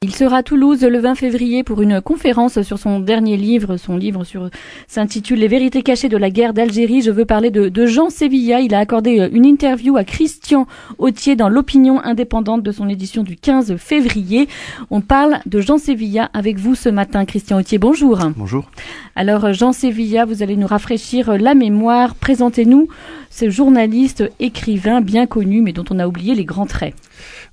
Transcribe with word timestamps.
Il 0.00 0.14
sera 0.14 0.36
à 0.36 0.42
Toulouse 0.44 0.84
le 0.84 1.00
20 1.00 1.16
février 1.16 1.64
pour 1.64 1.82
une 1.82 2.00
conférence 2.00 2.62
sur 2.62 2.78
son 2.78 3.00
dernier 3.00 3.36
livre. 3.36 3.76
Son 3.78 3.96
livre 3.96 4.22
sur, 4.22 4.48
s'intitule 4.86 5.40
Les 5.40 5.48
vérités 5.48 5.82
cachées 5.82 6.08
de 6.08 6.16
la 6.16 6.30
guerre 6.30 6.54
d'Algérie. 6.54 7.02
Je 7.02 7.10
veux 7.10 7.24
parler 7.24 7.50
de, 7.50 7.68
de, 7.68 7.84
Jean 7.84 8.08
Sevilla. 8.08 8.60
Il 8.60 8.76
a 8.76 8.78
accordé 8.78 9.18
euh, 9.18 9.28
une 9.32 9.44
interview 9.44 9.96
à 9.96 10.04
Christian 10.04 10.68
Autier 10.98 11.34
dans 11.34 11.48
l'opinion 11.48 12.00
indépendante 12.00 12.62
de 12.62 12.70
son 12.70 12.88
édition 12.88 13.24
du 13.24 13.34
15 13.34 13.74
février. 13.74 14.46
On 14.90 15.00
parle 15.00 15.40
de 15.46 15.60
Jean 15.60 15.78
Sevilla 15.78 16.30
avec 16.32 16.60
vous 16.60 16.76
ce 16.76 16.88
matin. 16.88 17.24
Christian 17.24 17.58
Autier, 17.58 17.78
bonjour. 17.78 18.20
Bonjour. 18.36 18.70
Alors 19.16 19.52
Jean 19.52 19.72
Sevilla, 19.72 20.26
vous 20.26 20.44
allez 20.44 20.54
nous 20.54 20.68
rafraîchir 20.68 21.36
la 21.36 21.56
mémoire. 21.56 22.14
Présentez-nous 22.14 22.86
ce 23.30 23.50
journaliste 23.50 24.22
écrivain 24.38 25.00
bien 25.00 25.26
connu 25.26 25.60
mais 25.60 25.72
dont 25.72 25.86
on 25.90 25.98
a 25.98 26.06
oublié 26.06 26.36
les 26.36 26.44
grands 26.44 26.66
traits. 26.66 26.94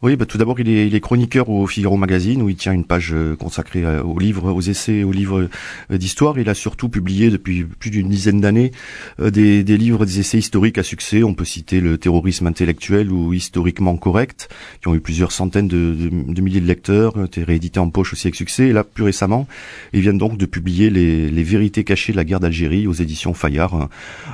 Oui, 0.02 0.16
bah, 0.16 0.26
tout 0.26 0.38
d'abord, 0.38 0.60
il 0.60 0.70
est, 0.70 0.88
il 0.88 0.96
est, 0.96 1.00
chroniqueur 1.00 1.50
au 1.50 1.68
Figaro 1.68 1.98
Magazine, 1.98 2.42
où 2.42 2.50
il 2.50 2.56
tient 2.56 2.74
une 2.74 2.86
page 2.86 3.12
euh, 3.14 3.36
consacrée 3.36 3.84
euh, 3.84 4.04
aux 4.04 4.20
livres, 4.20 4.52
aux 4.52 4.62
essais, 4.62 5.04
aux 5.04 5.12
livres 5.12 5.50
euh, 5.92 5.98
d'histoire. 5.98 6.38
Il 6.38 6.50
a 6.50 6.54
surtout 6.54 6.90
publié 6.90 7.30
depuis 7.30 7.64
plus 7.64 7.90
d'une 7.90 8.10
dizaine 8.10 8.42
d'années 8.42 8.72
des, 9.20 9.64
des, 9.64 9.78
livres, 9.78 10.06
des 10.06 10.20
essais 10.20 10.38
historiques 10.38 10.78
à 10.78 10.84
succès. 10.84 11.24
On 11.24 11.34
peut 11.34 11.46
citer 11.46 11.80
le 11.80 11.98
terrorisme 11.98 12.48
intellectuel 12.48 13.12
ou 13.12 13.34
historiquement 13.34 13.98
correct, 13.98 14.50
qui 14.82 14.88
ont 14.88 14.96
eu 14.96 15.00
plusieurs 15.00 15.32
centaines 15.32 15.68
de, 15.68 15.94
de, 15.94 16.34
de 16.34 16.42
milliers 16.42 16.62
de 16.62 16.68
lecteurs, 16.68 17.24
été 17.24 17.44
réédités 17.44 17.80
en 17.80 17.90
poche 17.90 18.14
aussi 18.14 18.28
avec 18.28 18.36
succès. 18.36 18.68
Et 18.68 18.74
là, 18.74 18.84
plus 18.84 19.04
récemment, 19.04 19.48
il 19.94 20.02
vient 20.02 20.14
donc 20.14 20.38
de 20.38 20.46
publier 20.46 20.90
les, 20.90 21.30
les 21.30 21.44
vérités 21.44 21.84
cachées 21.84 22.12
de 22.12 22.18
la 22.18 22.24
guerre 22.24 22.40
d'Algérie 22.40 22.88
aux 22.88 22.94
éditions 22.94 23.34
Fayard, 23.34 23.90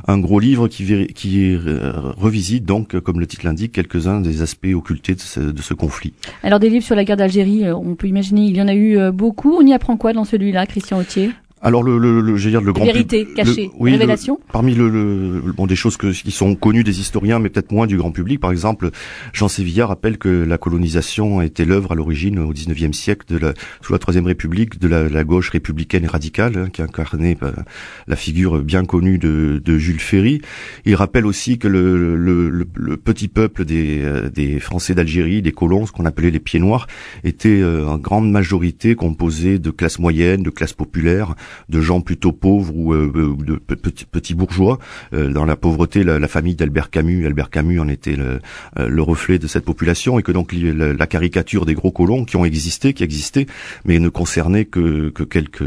un, 0.07 0.19
gros 0.19 0.39
livre 0.39 0.67
qui, 0.67 1.07
qui 1.13 1.55
revisite 1.55 2.65
donc, 2.65 2.99
comme 2.99 3.19
le 3.19 3.27
titre 3.27 3.45
l'indique, 3.45 3.71
quelques-uns 3.71 4.21
des 4.21 4.41
aspects 4.41 4.73
occultés 4.73 5.15
de 5.15 5.20
de 5.37 5.61
ce 5.61 5.73
conflit. 5.73 6.13
Alors 6.43 6.59
des 6.59 6.69
livres 6.69 6.85
sur 6.85 6.95
la 6.95 7.03
guerre 7.03 7.17
d'Algérie, 7.17 7.65
euh, 7.65 7.75
on 7.75 7.95
peut 7.95 8.07
imaginer, 8.07 8.41
il 8.41 8.55
y 8.55 8.61
en 8.61 8.67
a 8.67 8.73
eu 8.73 8.97
euh, 8.97 9.11
beaucoup. 9.11 9.55
On 9.55 9.65
y 9.65 9.73
apprend 9.73 9.97
quoi 9.97 10.13
dans 10.13 10.25
celui-là, 10.25 10.65
Christian 10.65 10.99
Autier? 10.99 11.31
Alors 11.61 11.83
le, 11.83 11.97
le, 11.97 12.21
le, 12.21 12.37
dire 12.37 12.61
le 12.61 12.73
grand 12.73 12.85
vérité 12.85 13.27
cachée, 13.35 13.65
le, 13.65 13.69
oui, 13.77 13.91
révélation. 13.91 14.39
parmi 14.51 14.73
le, 14.73 15.41
bon 15.55 15.67
des 15.67 15.75
choses 15.75 15.95
que, 15.95 16.07
qui 16.07 16.31
sont 16.31 16.55
connues 16.55 16.83
des 16.83 16.99
historiens, 16.99 17.39
mais 17.39 17.49
peut-être 17.49 17.71
moins 17.71 17.87
du 17.87 17.97
grand 17.97 18.11
public. 18.11 18.39
Par 18.39 18.51
exemple, 18.51 18.89
Jean 19.33 19.47
Sévilla 19.47 19.85
rappelle 19.85 20.17
que 20.17 20.29
la 20.29 20.57
colonisation 20.57 21.41
était 21.41 21.65
l'œuvre 21.65 21.91
à 21.91 21.95
l'origine 21.95 22.39
au 22.39 22.51
XIXe 22.51 22.97
siècle 22.97 23.27
de 23.29 23.37
la 23.37 23.53
sous 23.81 23.93
la 23.93 23.99
Troisième 23.99 24.25
République 24.25 24.79
de 24.79 24.87
la, 24.87 25.07
la 25.07 25.23
gauche 25.23 25.49
républicaine 25.49 26.03
et 26.03 26.07
radicale 26.07 26.57
hein, 26.57 26.69
qui 26.71 26.81
incarnait 26.81 27.37
bah, 27.39 27.53
la 28.07 28.15
figure 28.15 28.63
bien 28.63 28.83
connue 28.85 29.17
de, 29.17 29.61
de, 29.63 29.77
Jules 29.77 29.99
Ferry. 29.99 30.41
Il 30.85 30.95
rappelle 30.95 31.25
aussi 31.25 31.59
que 31.59 31.67
le, 31.67 32.65
petit 33.03 33.27
peuple 33.27 33.65
des, 33.65 34.01
euh, 34.01 34.29
des 34.29 34.59
Français 34.59 34.95
d'Algérie, 34.95 35.41
des 35.41 35.51
colons, 35.51 35.85
ce 35.85 35.91
qu'on 35.91 36.05
appelait 36.05 36.31
les 36.31 36.39
pieds 36.39 36.59
noirs, 36.59 36.87
était 37.23 37.61
euh, 37.61 37.87
en 37.87 37.97
grande 37.97 38.31
majorité 38.31 38.95
composé 38.95 39.59
de 39.59 39.69
classes 39.69 39.99
moyennes, 39.99 40.43
de 40.43 40.49
classes 40.49 40.73
populaires 40.73 41.35
de 41.69 41.81
gens 41.81 42.01
plutôt 42.01 42.31
pauvres 42.31 42.75
ou 42.75 42.93
euh, 42.93 43.11
euh, 43.15 43.35
de 43.45 43.55
petits, 43.55 44.33
bourgeois. 44.33 44.79
Euh, 45.13 45.29
dans 45.29 45.45
la 45.45 45.55
pauvreté, 45.55 46.03
la, 46.03 46.27
famille 46.27 46.55
d'Albert 46.55 46.89
Camus, 46.89 47.25
Albert 47.25 47.49
Camus 47.49 47.79
en 47.79 47.87
était 47.87 48.15
le, 48.15 49.01
reflet 49.01 49.39
de 49.39 49.47
cette 49.47 49.65
population 49.65 50.19
et 50.19 50.23
que 50.23 50.31
donc 50.31 50.53
la, 50.53 51.07
caricature 51.07 51.65
des 51.65 51.73
gros 51.73 51.91
colons 51.91 52.23
qui 52.25 52.37
ont 52.37 52.45
existé, 52.45 52.93
qui 52.93 53.03
existaient, 53.03 53.47
mais 53.85 53.99
ne 53.99 54.09
concernaient 54.09 54.65
que, 54.65 55.09
que 55.09 55.23
quelques 55.23 55.63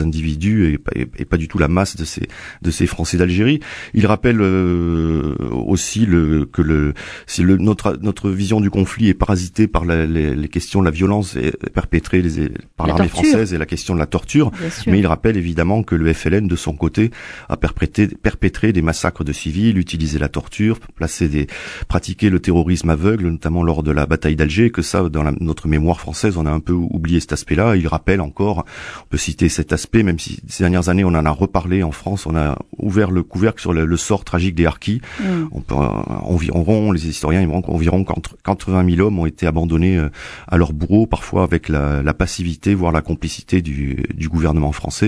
individus 0.00 0.78
et, 0.96 1.06
et, 1.16 1.24
pas 1.24 1.36
du 1.36 1.48
tout 1.48 1.58
la 1.58 1.68
masse 1.68 1.96
de 1.96 2.04
ces 2.04 2.28
de 2.62 2.70
ces 2.70 2.86
Français 2.86 3.16
d'Algérie. 3.16 3.60
Il 3.94 4.06
rappelle 4.06 4.40
aussi 4.40 6.06
le, 6.06 6.46
que 6.46 6.62
le, 6.62 6.94
si 7.26 7.42
le, 7.42 7.56
notre 7.58 7.98
notre 8.02 8.30
vision 8.30 8.60
du 8.60 8.70
conflit 8.70 9.08
est 9.08 9.14
parasitée 9.14 9.66
par 9.66 9.84
les, 9.84 10.06
les, 10.34 10.48
questions 10.48 10.80
de 10.80 10.86
la 10.86 10.90
violence 10.90 11.36
perpétrée 11.74 12.22
les, 12.22 12.50
par 12.76 12.86
l'armée 12.86 13.08
française 13.08 13.54
et 13.54 13.58
la 13.58 13.66
question 13.66 13.94
de 13.94 13.98
la 13.98 14.06
torture, 14.06 14.50
mais 14.86 14.98
il 14.98 15.06
rappelle 15.12 15.36
évidemment 15.36 15.82
que 15.82 15.94
le 15.94 16.10
FLN, 16.12 16.48
de 16.48 16.56
son 16.56 16.72
côté, 16.72 17.10
a 17.50 17.58
perpétré, 17.58 18.08
perpétré 18.08 18.72
des 18.72 18.80
massacres 18.80 19.24
de 19.24 19.32
civils, 19.32 19.76
utilisé 19.76 20.18
la 20.18 20.30
torture, 20.30 20.80
placé 20.96 21.28
des, 21.28 21.46
pratiqué 21.86 22.30
le 22.30 22.40
terrorisme 22.40 22.88
aveugle, 22.88 23.28
notamment 23.28 23.62
lors 23.62 23.82
de 23.82 23.92
la 23.92 24.06
bataille 24.06 24.36
d'Alger, 24.36 24.70
que 24.70 24.80
ça, 24.80 25.08
dans 25.10 25.22
la, 25.22 25.32
notre 25.40 25.68
mémoire 25.68 26.00
française, 26.00 26.38
on 26.38 26.46
a 26.46 26.50
un 26.50 26.60
peu 26.60 26.72
oublié 26.72 27.20
cet 27.20 27.34
aspect-là. 27.34 27.76
Il 27.76 27.86
rappelle 27.88 28.22
encore, 28.22 28.64
on 29.02 29.08
peut 29.10 29.18
citer 29.18 29.50
cet 29.50 29.72
aspect, 29.74 30.02
même 30.02 30.18
si 30.18 30.40
ces 30.48 30.64
dernières 30.64 30.88
années, 30.88 31.04
on 31.04 31.08
en 31.08 31.26
a 31.26 31.30
reparlé 31.30 31.82
en 31.82 31.92
France, 31.92 32.24
on 32.24 32.34
a 32.34 32.58
ouvert 32.78 33.10
le 33.10 33.22
couvercle 33.22 33.60
sur 33.60 33.74
le, 33.74 33.96
sort 33.98 34.24
tragique 34.24 34.54
des 34.54 34.64
harkis. 34.64 35.02
Mm. 35.20 35.24
On 35.52 35.60
peut, 35.60 35.74
environ, 35.74 36.90
les 36.90 37.06
historiens, 37.06 37.46
environ 37.48 38.04
80 38.44 38.94
000 38.94 39.06
hommes 39.06 39.18
ont 39.18 39.26
été 39.26 39.46
abandonnés 39.46 39.98
euh, 39.98 40.08
à 40.48 40.56
leur 40.56 40.72
bourreau, 40.72 41.06
parfois 41.06 41.42
avec 41.42 41.68
la, 41.68 42.02
la 42.02 42.14
passivité, 42.14 42.74
voire 42.74 42.92
la 42.92 43.02
complicité 43.02 43.60
du, 43.60 44.02
du 44.14 44.28
gouvernement 44.30 44.72
français. 44.72 45.01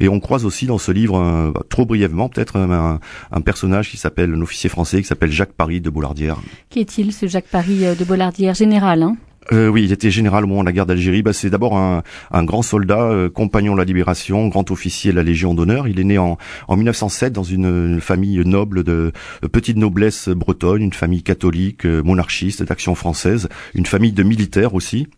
Et 0.00 0.08
on 0.08 0.20
croise 0.20 0.44
aussi 0.44 0.66
dans 0.66 0.78
ce 0.78 0.92
livre, 0.92 1.52
bah, 1.54 1.62
trop 1.68 1.86
brièvement 1.86 2.28
peut-être, 2.28 2.56
un, 2.56 3.00
un, 3.32 3.40
personnage 3.40 3.90
qui 3.90 3.96
s'appelle, 3.96 4.32
un 4.34 4.40
officier 4.40 4.70
français 4.70 5.00
qui 5.00 5.08
s'appelle 5.08 5.30
Jacques 5.30 5.52
Paris 5.52 5.80
de 5.80 5.90
Bollardière. 5.90 6.38
Qui 6.70 6.80
est-il 6.80 7.12
ce 7.12 7.26
Jacques 7.26 7.48
Paris 7.50 7.84
euh, 7.84 7.94
de 7.94 8.04
Bollardière 8.04 8.54
Général, 8.54 9.02
hein? 9.02 9.16
Euh, 9.52 9.68
oui, 9.68 9.84
il 9.84 9.92
était 9.92 10.10
général 10.10 10.44
au 10.44 10.46
moment 10.46 10.62
de 10.62 10.66
la 10.66 10.72
guerre 10.72 10.86
d'Algérie. 10.86 11.22
Bah, 11.22 11.32
c'est 11.32 11.50
d'abord 11.50 11.76
un, 11.76 12.02
un, 12.30 12.44
grand 12.44 12.62
soldat, 12.62 13.02
euh, 13.02 13.28
compagnon 13.28 13.74
de 13.74 13.78
la 13.78 13.84
libération, 13.84 14.48
grand 14.48 14.70
officier 14.70 15.10
de 15.10 15.16
la 15.16 15.22
Légion 15.22 15.54
d'honneur. 15.54 15.86
Il 15.86 16.00
est 16.00 16.04
né 16.04 16.18
en, 16.18 16.38
en 16.68 16.76
1907 16.76 17.32
dans 17.32 17.42
une, 17.42 17.66
une, 17.66 18.00
famille 18.00 18.38
noble 18.44 18.84
de, 18.84 19.12
petite 19.52 19.76
noblesse 19.76 20.28
bretonne, 20.28 20.82
une 20.82 20.92
famille 20.92 21.22
catholique, 21.22 21.84
euh, 21.84 22.02
monarchiste, 22.02 22.62
d'action 22.62 22.94
française, 22.94 23.48
une 23.74 23.86
famille 23.86 24.12
de 24.12 24.22
militaires 24.22 24.74
aussi. 24.74 25.08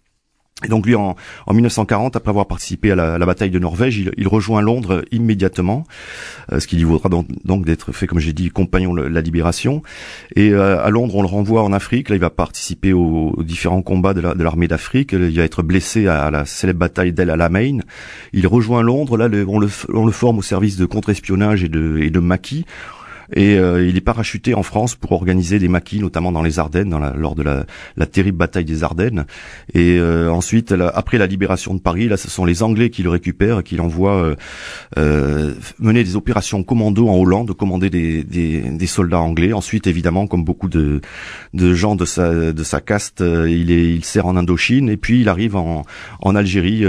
Et 0.64 0.68
donc 0.68 0.86
lui, 0.86 0.94
en, 0.94 1.16
en 1.46 1.52
1940, 1.52 2.16
après 2.16 2.30
avoir 2.30 2.46
participé 2.46 2.90
à 2.90 2.94
la, 2.94 3.18
la 3.18 3.26
bataille 3.26 3.50
de 3.50 3.58
Norvège, 3.58 3.98
il, 3.98 4.12
il, 4.16 4.26
rejoint 4.26 4.62
Londres 4.62 5.04
immédiatement, 5.12 5.84
euh, 6.50 6.60
ce 6.60 6.66
qui 6.66 6.76
lui 6.76 6.84
vaudra 6.84 7.10
donc, 7.10 7.26
donc 7.44 7.66
d'être 7.66 7.92
fait, 7.92 8.06
comme 8.06 8.20
j'ai 8.20 8.32
dit, 8.32 8.48
compagnon 8.48 8.94
de 8.94 9.02
la 9.02 9.20
libération. 9.20 9.82
Et 10.34 10.52
euh, 10.52 10.82
à 10.82 10.88
Londres, 10.88 11.14
on 11.16 11.20
le 11.20 11.28
renvoie 11.28 11.62
en 11.62 11.74
Afrique. 11.74 12.08
Là, 12.08 12.16
il 12.16 12.22
va 12.22 12.30
participer 12.30 12.94
aux, 12.94 13.36
différents 13.42 13.82
combats 13.82 14.14
de 14.14 14.22
l'armée 14.42 14.66
d'Afrique. 14.66 15.12
Il 15.12 15.36
va 15.36 15.44
être 15.44 15.62
blessé 15.62 16.06
à, 16.06 16.30
la 16.30 16.46
célèbre 16.46 16.80
bataille 16.80 17.12
d'El 17.12 17.28
Alamein. 17.28 17.80
Il 18.32 18.46
rejoint 18.46 18.80
Londres. 18.80 19.18
Là, 19.18 19.28
on, 19.46 19.58
le, 19.58 19.68
on, 19.92 20.06
le, 20.06 20.12
forme 20.12 20.38
au 20.38 20.42
service 20.42 20.78
de 20.78 20.86
contre-espionnage 20.86 21.64
et 21.64 21.68
de, 21.68 21.98
et 21.98 22.08
de 22.08 22.20
maquis. 22.20 22.64
Et 23.32 23.58
euh, 23.58 23.86
il 23.86 23.96
est 23.96 24.02
parachuté 24.02 24.54
en 24.54 24.62
France 24.62 24.94
pour 24.94 25.12
organiser 25.12 25.58
des 25.58 25.68
maquis, 25.68 26.00
notamment 26.00 26.32
dans 26.32 26.42
les 26.42 26.58
Ardennes, 26.58 26.90
dans 26.90 26.98
la, 26.98 27.12
lors 27.14 27.34
de 27.34 27.42
la, 27.42 27.66
la, 27.96 28.06
terrible 28.06 28.38
bataille 28.38 28.64
des 28.64 28.84
Ardennes. 28.84 29.26
Et 29.74 29.98
euh, 29.98 30.30
ensuite, 30.30 30.74
après 30.94 31.18
la 31.18 31.26
libération 31.26 31.74
de 31.74 31.80
Paris, 31.80 32.08
là, 32.08 32.16
ce 32.16 32.30
sont 32.30 32.44
les 32.44 32.62
Anglais 32.62 32.90
qui 32.90 33.02
le 33.02 33.10
récupèrent, 33.10 33.64
qui 33.64 33.76
l'envoient 33.76 34.36
euh, 34.96 35.54
mener 35.78 36.04
des 36.04 36.16
opérations 36.16 36.62
commando 36.62 37.08
en 37.08 37.16
Hollande, 37.16 37.52
commander 37.54 37.90
des, 37.90 38.22
des, 38.22 38.60
des, 38.60 38.86
soldats 38.86 39.20
anglais. 39.20 39.52
Ensuite, 39.52 39.86
évidemment, 39.86 40.26
comme 40.26 40.44
beaucoup 40.44 40.68
de, 40.68 41.00
de 41.54 41.74
gens 41.74 41.96
de 41.96 42.04
sa, 42.04 42.52
de 42.52 42.62
sa 42.62 42.80
caste, 42.80 43.20
il, 43.20 43.70
est, 43.70 43.94
il 43.94 44.04
sert 44.04 44.26
en 44.26 44.36
Indochine. 44.36 44.88
Et 44.88 44.96
puis, 44.96 45.20
il 45.20 45.28
arrive 45.28 45.56
en, 45.56 45.84
en 46.20 46.34
Algérie, 46.36 46.84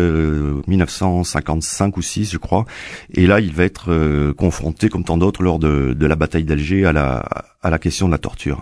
1955 0.67 1.97
ou 1.97 2.01
6, 2.01 2.31
je 2.31 2.37
crois. 2.37 2.65
Et 3.13 3.25
là, 3.25 3.39
il 3.39 3.53
va 3.53 3.63
être 3.63 4.33
confronté, 4.33 4.89
comme 4.89 5.03
tant 5.03 5.17
d'autres, 5.17 5.41
lors 5.41 5.59
de, 5.59 5.95
de 5.97 6.05
la 6.05 6.15
bataille 6.15 6.26
bataille 6.27 6.43
d'Alger 6.43 6.85
à 6.85 6.91
la, 6.91 7.23
à 7.61 7.69
la 7.69 7.79
question 7.79 8.07
de 8.07 8.11
la 8.11 8.17
torture. 8.17 8.61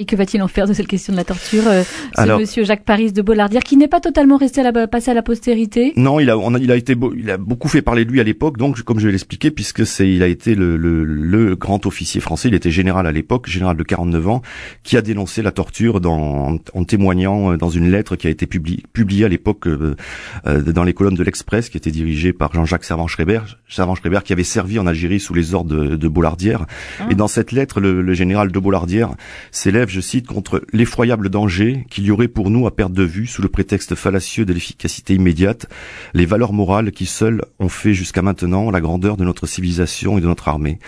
Et 0.00 0.04
que 0.04 0.14
va-t-il 0.14 0.40
en 0.44 0.46
faire 0.46 0.68
de 0.68 0.74
cette 0.74 0.86
question 0.86 1.12
de 1.12 1.16
la 1.16 1.24
torture, 1.24 1.66
euh, 1.66 1.82
ce 2.14 2.38
monsieur 2.38 2.62
Jacques 2.62 2.84
Paris 2.84 3.10
de 3.10 3.20
Bollardière, 3.20 3.64
qui 3.64 3.76
n'est 3.76 3.88
pas 3.88 3.98
totalement 3.98 4.36
resté 4.36 4.60
à 4.60 4.70
la, 4.70 4.86
passé 4.86 5.10
à 5.10 5.14
la 5.14 5.24
postérité? 5.24 5.92
Non, 5.96 6.20
il 6.20 6.30
a, 6.30 6.38
on 6.38 6.54
a, 6.54 6.60
il 6.60 6.70
a 6.70 6.76
été, 6.76 6.94
il 7.16 7.28
a 7.28 7.36
beaucoup 7.36 7.66
fait 7.66 7.82
parler 7.82 8.04
de 8.04 8.12
lui 8.12 8.20
à 8.20 8.22
l'époque, 8.22 8.58
donc 8.58 8.80
comme 8.82 9.00
je 9.00 9.06
vais 9.06 9.10
l'expliquer, 9.10 9.50
puisque 9.50 9.84
c'est, 9.84 10.08
il 10.08 10.22
a 10.22 10.28
été 10.28 10.54
le, 10.54 10.76
le, 10.76 11.02
le, 11.02 11.56
grand 11.56 11.84
officier 11.84 12.20
français, 12.20 12.46
il 12.46 12.54
était 12.54 12.70
général 12.70 13.08
à 13.08 13.10
l'époque, 13.10 13.48
général 13.48 13.76
de 13.76 13.82
49 13.82 14.28
ans, 14.28 14.42
qui 14.84 14.96
a 14.96 15.02
dénoncé 15.02 15.42
la 15.42 15.50
torture 15.50 16.00
dans, 16.00 16.60
en, 16.74 16.84
témoignant 16.84 17.54
euh, 17.54 17.56
dans 17.56 17.70
une 17.70 17.90
lettre 17.90 18.14
qui 18.14 18.28
a 18.28 18.30
été 18.30 18.46
publiée, 18.46 18.84
publiée 18.92 19.24
à 19.24 19.28
l'époque 19.28 19.66
euh, 19.66 19.96
dans 20.44 20.84
les 20.84 20.94
colonnes 20.94 21.16
de 21.16 21.24
l'Express, 21.24 21.70
qui 21.70 21.76
était 21.76 21.90
dirigée 21.90 22.32
par 22.32 22.54
Jean-Jacques 22.54 22.84
Servan-Schreiber, 22.84 23.40
Servan-Schreiber 23.68 24.20
qui 24.24 24.32
avait 24.32 24.44
servi 24.44 24.78
en 24.78 24.86
Algérie 24.86 25.18
sous 25.18 25.34
les 25.34 25.54
ordres 25.54 25.74
de, 25.74 25.96
de 25.96 26.08
Bollardière. 26.08 26.66
Ah. 27.00 27.08
Et 27.10 27.16
dans 27.16 27.26
cette 27.26 27.50
lettre, 27.50 27.80
le, 27.80 28.00
le 28.00 28.14
général 28.14 28.52
de 28.52 28.58
Bollardière 28.60 29.10
s'élève 29.50 29.87
je 29.90 30.00
cite, 30.00 30.26
contre 30.26 30.62
l'effroyable 30.72 31.28
danger 31.28 31.84
qu'il 31.90 32.04
y 32.04 32.10
aurait 32.10 32.28
pour 32.28 32.50
nous 32.50 32.66
à 32.66 32.74
perdre 32.74 32.94
de 32.94 33.02
vue, 33.02 33.26
sous 33.26 33.42
le 33.42 33.48
prétexte 33.48 33.94
fallacieux 33.94 34.44
de 34.44 34.52
l'efficacité 34.52 35.14
immédiate, 35.14 35.66
les 36.14 36.26
valeurs 36.26 36.52
morales 36.52 36.92
qui 36.92 37.06
seules 37.06 37.42
ont 37.58 37.68
fait 37.68 37.94
jusqu'à 37.94 38.22
maintenant 38.22 38.70
la 38.70 38.80
grandeur 38.80 39.16
de 39.16 39.24
notre 39.24 39.46
civilisation 39.46 40.18
et 40.18 40.20
de 40.20 40.26
notre 40.26 40.48
armée. 40.48 40.78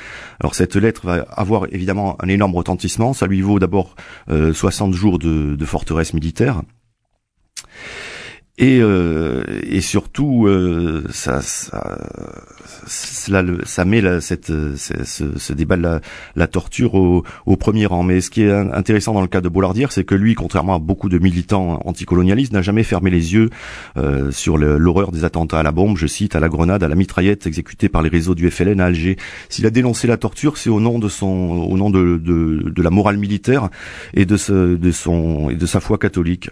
Alors 0.41 0.55
cette 0.55 0.77
lettre 0.77 1.07
va 1.07 1.27
avoir 1.31 1.67
évidemment 1.73 2.17
un 2.23 2.29
énorme 2.29 2.55
retentissement. 2.55 3.13
Ça 3.13 3.27
lui 3.27 3.41
vaut 3.41 3.59
d'abord 3.59 3.97
60 4.29 4.93
euh, 4.93 4.97
jours 4.97 5.19
de, 5.19 5.57
de 5.57 5.65
forteresse 5.65 6.15
militaire. 6.15 6.63
Et, 8.61 8.81
euh, 8.83 9.43
et 9.63 9.81
surtout, 9.81 10.47
euh, 10.47 11.03
ça, 11.11 11.41
ça, 11.41 11.99
cela, 12.87 13.43
ça 13.65 13.87
met 13.87 14.03
la, 14.03 14.21
cette, 14.21 14.53
ce, 14.77 15.39
ce, 15.39 15.53
débat 15.55 15.79
de 15.79 15.83
la, 15.83 16.01
la 16.37 16.47
torture 16.47 16.95
au, 16.95 17.25
au, 17.47 17.57
premier 17.57 17.87
rang. 17.87 18.03
Mais 18.03 18.21
ce 18.21 18.29
qui 18.29 18.43
est 18.43 18.53
intéressant 18.53 19.15
dans 19.15 19.23
le 19.23 19.29
cas 19.29 19.41
de 19.41 19.49
Bollardière, 19.49 19.93
c'est 19.93 20.05
que 20.05 20.15
lui, 20.15 20.35
contrairement 20.35 20.75
à 20.75 20.79
beaucoup 20.79 21.09
de 21.09 21.19
militants 21.19 21.81
anticolonialistes, 21.87 22.53
n'a 22.53 22.61
jamais 22.61 22.83
fermé 22.83 23.09
les 23.11 23.33
yeux 23.33 23.49
euh, 23.97 24.31
sur 24.31 24.59
l'horreur 24.59 25.11
des 25.11 25.25
attentats 25.25 25.61
à 25.61 25.63
la 25.63 25.73
bombe, 25.73 25.97
je 25.97 26.07
cite, 26.07 26.37
à 26.37 26.41
la 26.41 26.51
grenade, 26.51 26.83
à 26.83 26.89
la 26.89 26.97
mitraillette 26.97 27.47
exécutée 27.47 27.89
par 27.89 28.03
les 28.03 28.11
réseaux 28.11 28.35
du 28.35 28.51
FLN 28.51 28.83
à 28.83 28.87
Alger. 28.87 29.17
S'il 29.49 29.65
a 29.65 29.71
dénoncé 29.71 30.07
la 30.07 30.19
torture, 30.19 30.59
c'est 30.59 30.69
au 30.69 30.81
nom 30.81 30.99
de 30.99 31.09
son, 31.09 31.27
au 31.27 31.79
nom 31.79 31.89
de, 31.89 32.19
de, 32.23 32.69
de 32.69 32.83
la 32.83 32.91
morale 32.91 33.17
militaire 33.17 33.71
et 34.13 34.27
de, 34.27 34.37
ce, 34.37 34.75
de 34.77 34.91
son 34.91 35.49
et 35.49 35.57
de 35.57 35.65
sa 35.65 35.81
foi 35.81 35.97
catholique. 35.97 36.51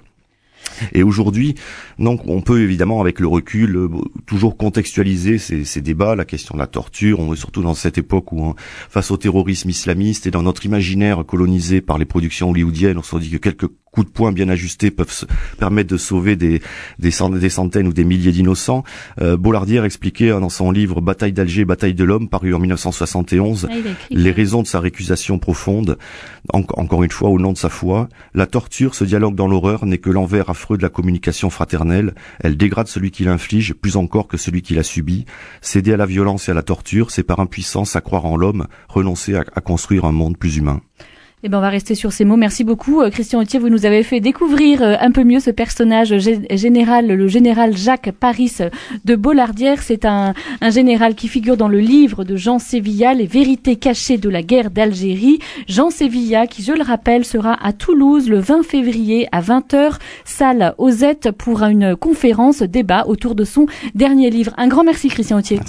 Et 0.92 1.02
aujourd'hui, 1.02 1.54
donc, 1.98 2.26
on 2.26 2.40
peut 2.40 2.62
évidemment, 2.62 3.00
avec 3.00 3.20
le 3.20 3.26
recul, 3.26 3.76
euh, 3.76 3.88
toujours 4.26 4.56
contextualiser 4.56 5.38
ces, 5.38 5.64
ces, 5.64 5.80
débats, 5.80 6.14
la 6.14 6.24
question 6.24 6.54
de 6.54 6.60
la 6.60 6.66
torture. 6.66 7.20
On 7.20 7.32
est 7.32 7.36
surtout 7.36 7.62
dans 7.62 7.74
cette 7.74 7.98
époque 7.98 8.32
où, 8.32 8.44
hein, 8.44 8.54
face 8.88 9.10
au 9.10 9.16
terrorisme 9.16 9.70
islamiste 9.70 10.26
et 10.26 10.30
dans 10.30 10.42
notre 10.42 10.66
imaginaire 10.66 11.24
colonisé 11.26 11.80
par 11.80 11.98
les 11.98 12.04
productions 12.04 12.50
hollywoodiennes, 12.50 12.98
on 12.98 13.02
se 13.02 13.16
dit 13.16 13.30
que 13.30 13.36
quelques 13.36 13.68
coups 13.90 14.06
de 14.06 14.12
poing 14.12 14.32
bien 14.32 14.48
ajustés 14.48 14.90
peuvent 14.90 15.10
se 15.10 15.26
permettre 15.58 15.90
de 15.90 15.96
sauver 15.96 16.36
des, 16.36 16.60
des, 16.98 17.10
centaines 17.10 17.88
ou 17.88 17.92
des 17.92 18.04
milliers 18.04 18.32
d'innocents. 18.32 18.84
Euh, 19.20 19.36
Bollardière 19.36 19.84
expliquait 19.84 20.30
hein, 20.30 20.40
dans 20.40 20.48
son 20.48 20.70
livre 20.70 21.00
Bataille 21.00 21.32
d'Alger, 21.32 21.64
Bataille 21.64 21.94
de 21.94 22.04
l'homme, 22.04 22.28
paru 22.28 22.54
en 22.54 22.58
1971, 22.58 23.68
ah, 23.70 23.74
les 24.10 24.30
raisons 24.30 24.62
de 24.62 24.66
sa 24.66 24.80
récusation 24.80 25.38
profonde. 25.38 25.98
encore 26.52 27.02
une 27.02 27.10
fois, 27.10 27.30
au 27.30 27.38
nom 27.38 27.52
de 27.52 27.58
sa 27.58 27.68
foi, 27.68 28.08
la 28.34 28.46
torture, 28.46 28.94
ce 28.94 29.04
dialogue 29.04 29.34
dans 29.34 29.48
l'horreur, 29.48 29.86
n'est 29.86 29.98
que 29.98 30.10
l'envers 30.10 30.50
affreux 30.50 30.67
de 30.76 30.82
la 30.82 30.88
communication 30.88 31.50
fraternelle. 31.50 32.14
Elle 32.40 32.56
dégrade 32.56 32.88
celui 32.88 33.10
qui 33.10 33.24
l'inflige 33.24 33.74
plus 33.74 33.96
encore 33.96 34.28
que 34.28 34.36
celui 34.36 34.62
qui 34.62 34.74
l'a 34.74 34.82
subi. 34.82 35.24
Céder 35.60 35.94
à 35.94 35.96
la 35.96 36.06
violence 36.06 36.48
et 36.48 36.52
à 36.52 36.54
la 36.54 36.62
torture, 36.62 37.10
c'est 37.10 37.22
par 37.22 37.40
impuissance 37.40 37.96
à 37.96 38.00
croire 38.00 38.26
en 38.26 38.36
l'homme, 38.36 38.66
renoncer 38.88 39.36
à 39.36 39.60
construire 39.60 40.04
un 40.04 40.12
monde 40.12 40.36
plus 40.36 40.56
humain. 40.56 40.80
Eh 41.44 41.48
ben, 41.48 41.58
on 41.58 41.60
va 41.60 41.68
rester 41.68 41.94
sur 41.94 42.12
ces 42.12 42.24
mots. 42.24 42.36
Merci 42.36 42.64
beaucoup, 42.64 43.00
euh, 43.00 43.10
Christian 43.10 43.40
Autier. 43.40 43.60
Vous 43.60 43.68
nous 43.68 43.86
avez 43.86 44.02
fait 44.02 44.18
découvrir 44.18 44.82
euh, 44.82 44.96
un 45.00 45.12
peu 45.12 45.22
mieux 45.22 45.38
ce 45.38 45.52
personnage 45.52 46.18
général, 46.18 47.06
le 47.06 47.28
général 47.28 47.76
Jacques 47.76 48.10
Paris 48.10 48.56
de 49.04 49.14
Bollardière. 49.14 49.80
C'est 49.80 50.04
un, 50.04 50.34
général 50.70 51.14
qui 51.14 51.28
figure 51.28 51.56
dans 51.56 51.68
le 51.68 51.78
livre 51.78 52.24
de 52.24 52.34
Jean 52.34 52.58
Sévilla, 52.58 53.14
Les 53.14 53.26
vérités 53.26 53.76
cachées 53.76 54.18
de 54.18 54.28
la 54.28 54.42
guerre 54.42 54.72
d'Algérie. 54.72 55.38
Jean 55.68 55.90
Sévilla, 55.90 56.48
qui, 56.48 56.64
je 56.64 56.72
le 56.72 56.82
rappelle, 56.82 57.24
sera 57.24 57.56
à 57.64 57.72
Toulouse 57.72 58.28
le 58.28 58.40
20 58.40 58.64
février 58.64 59.28
à 59.30 59.40
20h, 59.40 59.92
salle 60.24 60.74
Osette, 60.76 61.30
pour 61.30 61.62
une 61.62 61.94
conférence 61.94 62.62
débat 62.62 63.06
autour 63.06 63.36
de 63.36 63.44
son 63.44 63.66
dernier 63.94 64.30
livre. 64.30 64.54
Un 64.56 64.66
grand 64.66 64.82
merci, 64.82 65.06
Christian 65.06 65.38
Autier. 65.38 65.60